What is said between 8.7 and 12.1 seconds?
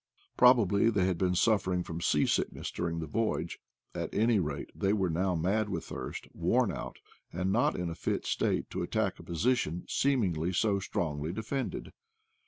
to attack a position seemingly so strongly defended.